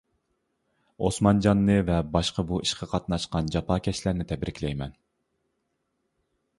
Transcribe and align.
ئوسمانجاننى 1.07 1.75
ۋە 1.91 1.99
باشقا 2.17 2.47
بۇ 2.53 2.59
ئىشقا 2.65 2.89
قاتناشقان 2.95 3.53
جاپاكەشلەرنى 3.57 4.31
تەبرىكلەيمەن. 4.35 5.01